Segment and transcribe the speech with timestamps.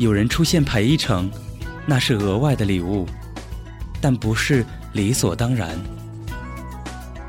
[0.00, 1.30] 有人出现陪一程，
[1.84, 3.06] 那是额外的礼物，
[4.00, 5.78] 但不是理所当然。”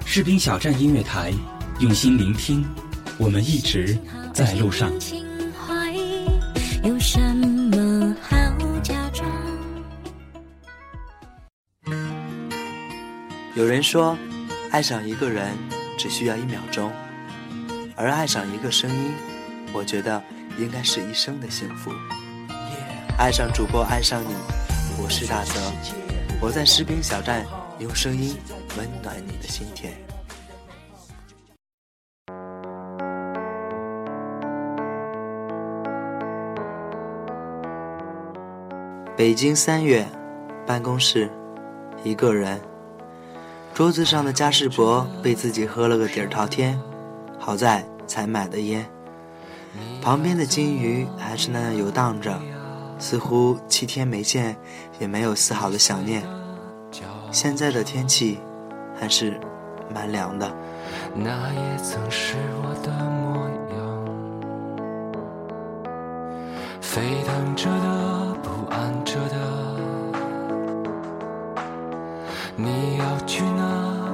[0.07, 1.33] 士兵小站音乐台，
[1.79, 2.65] 用心聆听，
[3.17, 3.97] 我们一直
[4.33, 4.89] 在路上。
[6.81, 8.37] 有什么好
[8.81, 9.29] 假装？
[13.53, 14.17] 有人说，
[14.71, 15.51] 爱上一个人
[15.97, 16.89] 只需要一秒钟，
[17.97, 19.11] 而爱上一个声音，
[19.73, 20.23] 我觉得
[20.57, 21.91] 应该是一生的幸福。
[23.21, 24.33] 爱上主播，爱上你，
[24.99, 25.53] 我是大泽，
[26.41, 27.45] 我在士兵小站
[27.77, 28.35] 用声音
[28.75, 29.93] 温暖你的心田。
[39.15, 40.03] 北京三月，
[40.65, 41.29] 办公室，
[42.03, 42.59] 一个人。
[43.71, 46.81] 桌子上的嘉士伯被自己喝了个底儿朝天，
[47.37, 48.83] 好在才买的烟。
[50.01, 52.41] 旁边的金鱼还是那样游荡着，
[53.01, 54.55] 似乎七天没见
[54.99, 56.23] 也没有丝毫的想念。
[57.31, 58.39] 现在的天气
[58.95, 59.39] 还是
[59.93, 60.49] 蛮凉的。
[61.15, 63.79] 那也曾是我的模样，
[66.79, 69.35] 沸腾着的，不安着的。
[72.55, 74.13] 你要去哪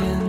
[0.00, 0.27] 的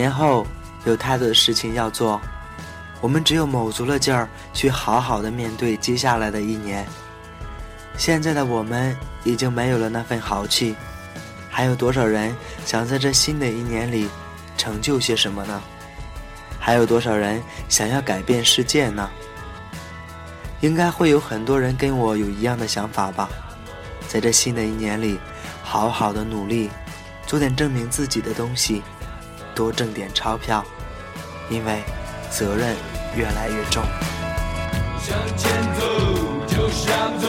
[0.00, 0.46] 年后
[0.86, 2.18] 有太多的事情要做，
[3.02, 6.86] 我们只有卯足了劲儿去好好的面对接下来的一年。
[7.98, 10.74] 现在的我们已经没有了那份豪气，
[11.50, 12.34] 还有多少人
[12.64, 14.08] 想在这新的一年里
[14.56, 15.62] 成就些什么呢？
[16.58, 19.06] 还有多少人想要改变世界呢？
[20.62, 23.28] 应该会有很多人跟我有一样的想法吧。
[24.08, 25.20] 在这新的一年里，
[25.62, 26.70] 好好的努力，
[27.26, 28.82] 做点证明自己的东西。
[29.60, 30.64] 多挣点钞票，
[31.50, 31.82] 因为
[32.30, 32.74] 责任
[33.14, 33.84] 越来越重。
[34.98, 35.84] 向前走，
[36.46, 37.28] 就向走，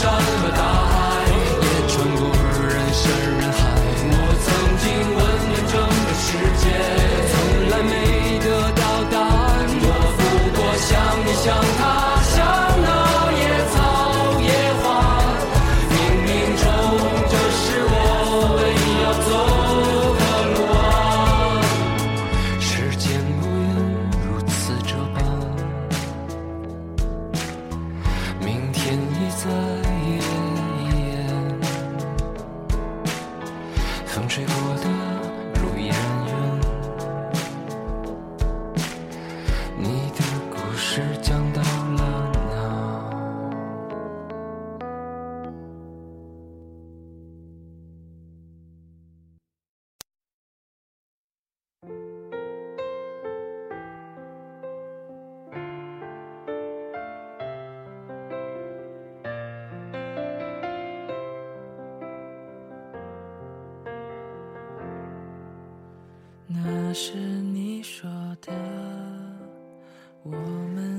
[0.00, 0.47] 跨过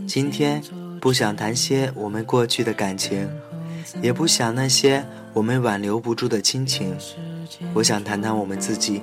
[0.08, 0.62] 今天
[1.00, 3.28] 不想谈些我们过去的感情，
[4.02, 6.96] 也不想那些我们挽留不住的亲情。
[7.74, 9.02] 我想谈谈我们自己。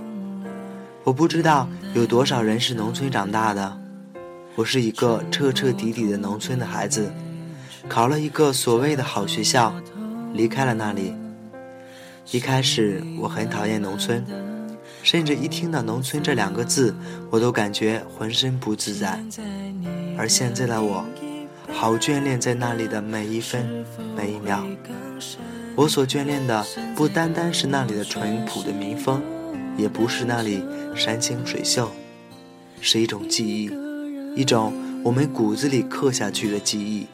[1.04, 3.78] 我不知道有多少人是农村长大的，
[4.54, 7.12] 我是一个彻彻底底的农村的孩子，
[7.88, 9.72] 考了一个所谓的好学校，
[10.32, 11.14] 离开了那里。
[12.32, 14.24] 一开始我很讨厌农村，
[15.02, 16.94] 甚至一听到农村这两个字，
[17.30, 19.18] 我都感觉浑身不自在。
[20.18, 21.04] 而现在的我，
[21.72, 23.84] 好眷恋在那里的每一分
[24.16, 24.66] 每一秒。
[25.74, 26.64] 我所眷恋的
[26.94, 29.22] 不单单是那里的淳朴的民风，
[29.76, 30.64] 也不是那里
[30.94, 31.90] 山清水秀，
[32.80, 33.70] 是一种记忆，
[34.34, 34.72] 一种
[35.04, 37.06] 我们骨子里刻下去的记忆。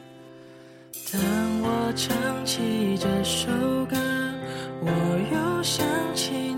[1.11, 1.21] 当
[1.61, 2.15] 我唱
[2.45, 3.47] 起这首
[3.85, 3.97] 歌，
[4.81, 4.89] 我
[5.33, 5.85] 又想
[6.15, 6.52] 起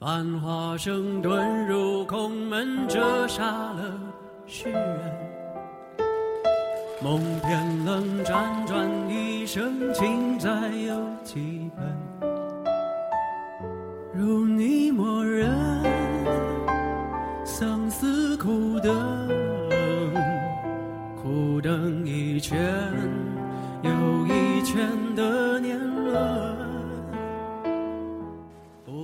[0.00, 4.00] 繁华声遁入空门，折煞了
[4.46, 4.98] 世人。
[7.02, 11.49] 梦偏冷，辗转一生，情债有几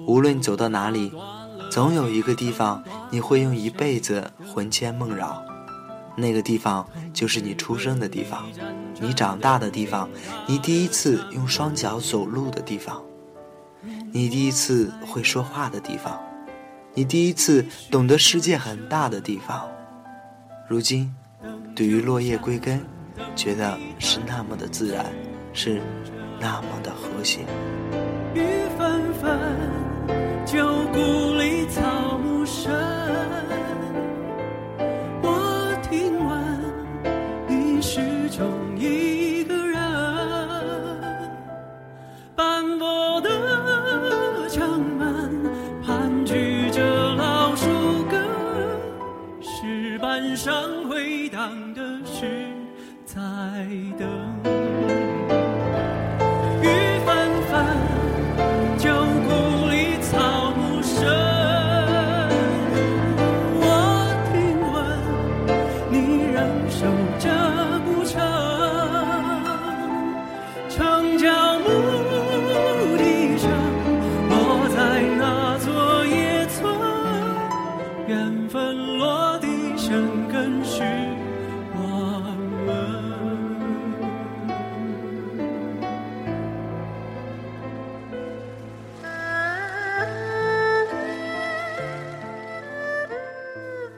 [0.06, 1.12] 无论走到哪里，
[1.70, 5.44] 总有一个地方你会用一辈子魂牵梦绕。
[6.16, 8.46] 那个地方就是你出生的地方，
[9.00, 10.08] 你长大的地方，
[10.46, 13.02] 你第一次用双脚走路的地方，
[14.12, 16.18] 你第一次会说话的地方，
[16.94, 19.68] 你第一次懂得世界很大的地方。
[20.68, 21.14] 如今，
[21.74, 22.82] 对于落叶归根，
[23.34, 25.04] 觉得是那么的自然，
[25.52, 25.82] 是
[26.40, 27.40] 那么的和谐。
[28.34, 28.42] 雨
[28.78, 29.38] 纷纷，
[30.96, 31.35] Google.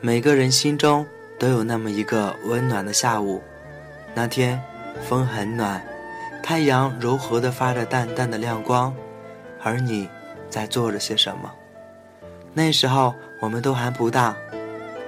[0.09, 1.07] 每个人心中
[1.39, 3.43] 都有那么一个温暖的下午，
[4.15, 4.59] 那天
[5.07, 5.87] 风很暖，
[6.43, 8.97] 太阳柔和地发着淡淡的亮光，
[9.63, 10.09] 而你
[10.49, 11.53] 在做着些什么？
[12.55, 14.35] 那时候我们都还不大，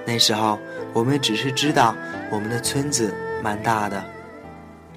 [0.05, 0.59] 那时候
[0.93, 1.95] 我们只是知道
[2.29, 4.03] 我们的村子蛮大的，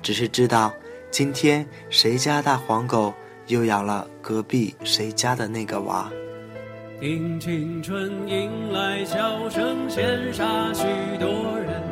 [0.03, 0.71] 只是知道
[1.11, 3.15] 今天谁家大黄狗
[3.47, 6.13] 又咬了隔壁谁家的那个娃。
[7.01, 10.85] 听青春迎来笑声，羡煞许
[11.19, 11.83] 多人。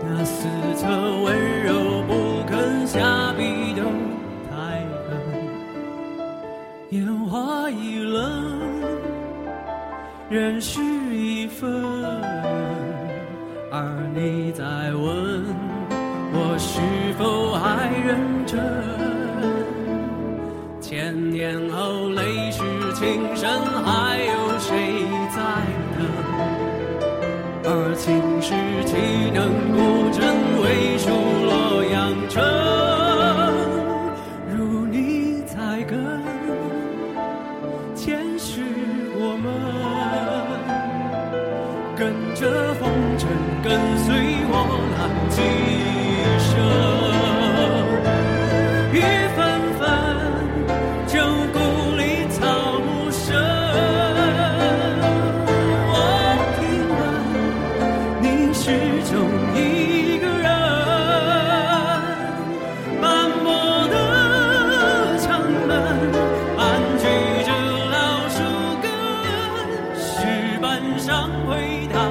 [0.00, 0.46] 那四
[0.76, 0.86] 侧
[1.22, 3.82] 温柔不肯下笔都
[4.48, 5.18] 太狠，
[6.90, 8.22] 烟花易冷，
[10.30, 10.80] 人事
[11.12, 11.72] 已分。
[13.72, 15.44] 而你在问
[16.32, 16.80] 我是
[17.18, 18.60] 否还认真？
[20.80, 22.65] 千年后泪水
[22.98, 23.46] 情深，
[23.84, 25.36] 还有谁在
[25.92, 26.00] 等？
[27.62, 28.06] 而青
[28.40, 28.48] 史
[28.86, 28.96] 岂
[29.34, 29.76] 能不
[30.16, 30.24] 真
[30.62, 31.04] 为数
[31.44, 31.94] 洛阳
[32.30, 32.40] 城？
[34.56, 35.94] 如你在跟，
[37.94, 38.62] 前世
[39.18, 39.44] 我们
[41.98, 42.00] 跟
[42.34, 42.88] 着红
[43.18, 43.28] 尘，
[43.62, 44.08] 跟随
[44.48, 44.54] 我
[44.96, 45.04] 浪
[71.06, 72.05] 上回答。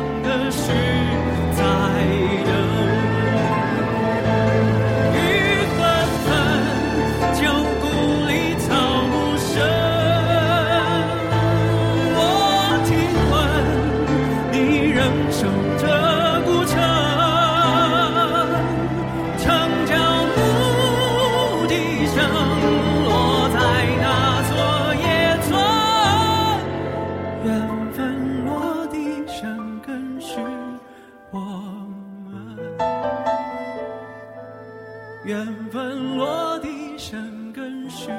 [36.98, 38.10] 生根是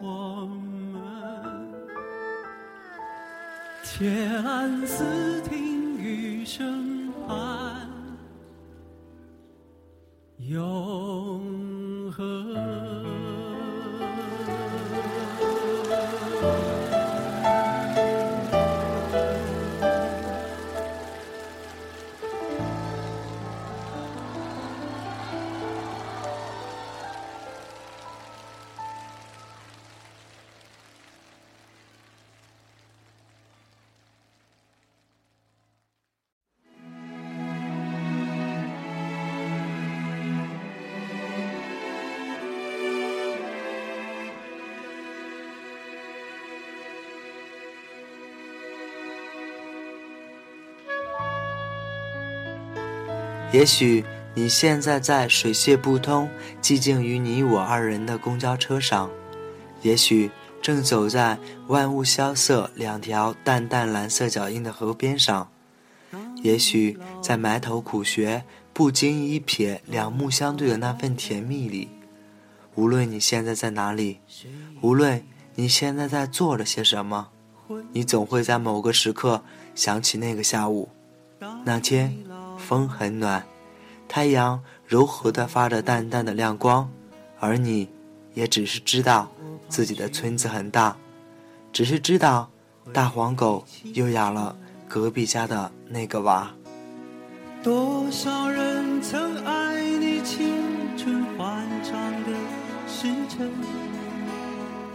[0.00, 1.00] 我们。
[3.82, 7.90] 且安思听雨声盼
[10.38, 11.39] 永
[53.52, 54.04] 也许
[54.34, 56.28] 你现在在水泄不通、
[56.62, 59.10] 寂静于你我二人的公交车上，
[59.82, 60.30] 也许
[60.62, 65.50] 正走在万物萧瑟、两条淡淡蓝色脚印的河边上，
[66.42, 71.88] 也许在埋头苦学、不经意一瞥两目相对的那份甜蜜里。
[72.76, 74.20] 无论你现在在哪里，
[74.80, 75.22] 无论
[75.56, 77.28] 你现在在做了些什么，
[77.92, 79.42] 你总会在某个时刻
[79.74, 80.88] 想起那个下午，
[81.64, 82.16] 那天
[82.70, 83.44] 风很暖。
[84.06, 86.88] 太阳柔和地发着淡淡的亮光，
[87.40, 87.88] 而你，
[88.32, 89.28] 也只是知道
[89.68, 90.96] 自己的村子很大，
[91.72, 92.48] 只是知道
[92.92, 94.56] 大黄狗又咬了
[94.88, 96.48] 隔壁家的那个娃。
[97.60, 100.54] 多少人曾爱你青
[100.96, 102.30] 春欢畅的
[102.86, 103.50] 时辰，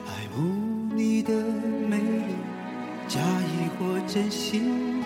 [0.07, 1.33] 爱慕你的
[1.89, 2.35] 美丽，
[3.09, 5.04] 假意或真心。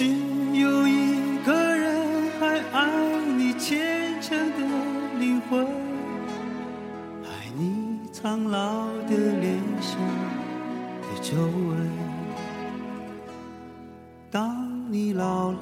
[0.00, 2.88] 只有一个人还爱
[3.36, 5.66] 你虔诚的灵魂，
[7.22, 10.00] 爱你苍老的脸上
[11.02, 11.90] 的皱纹。
[14.30, 15.58] 当你老了，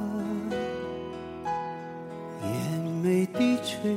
[2.40, 3.96] 眼眉低垂，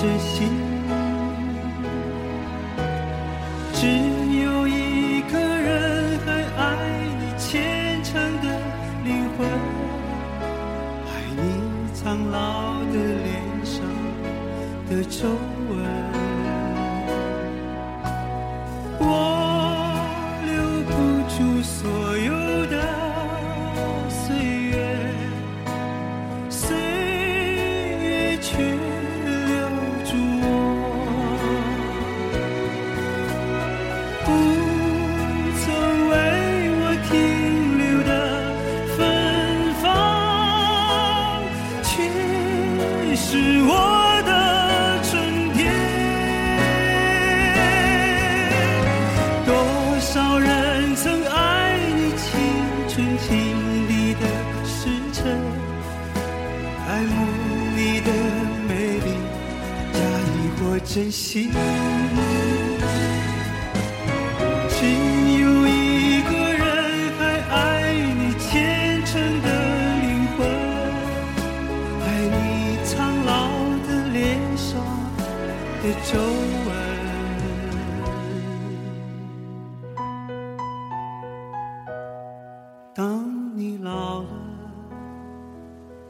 [0.00, 0.59] 这心。
[82.92, 84.22] 当你老，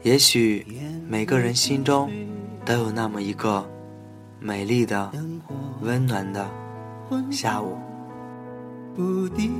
[0.03, 0.65] 也许
[1.07, 2.11] 每个人心中
[2.65, 3.65] 都有那么一个
[4.39, 5.11] 美丽的、
[5.81, 6.45] 温暖的
[7.29, 7.77] 下午。
[8.93, 9.51] 不定，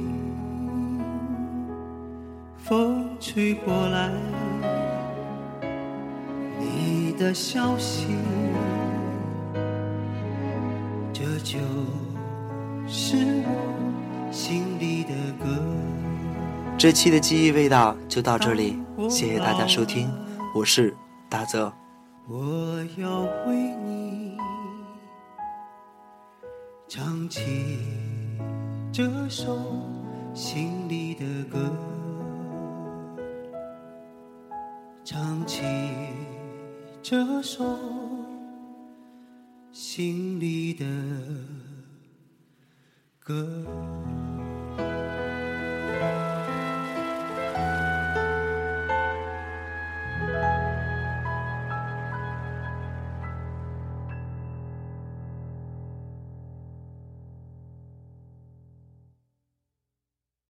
[2.57, 4.11] 风吹过来，
[6.59, 8.07] 你的消息，
[11.43, 11.57] 就
[12.87, 15.45] 是我心里的歌。
[16.77, 20.09] 这期的记忆味道就到这里，谢谢大家收听，
[20.55, 20.95] 我是
[21.29, 21.71] 大泽。
[22.27, 24.37] 我要为你
[26.87, 27.77] 唱起
[28.91, 29.57] 这首
[30.33, 31.59] 心里的歌，
[35.03, 35.63] 唱起
[37.01, 37.63] 这首
[39.73, 40.85] 心里的
[43.19, 43.65] 歌。